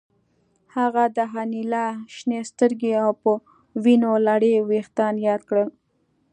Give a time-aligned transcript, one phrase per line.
[0.75, 3.31] هغه د انیلا شنې سترګې او په
[3.83, 5.69] وینو لړلي ویښتان یاد کړل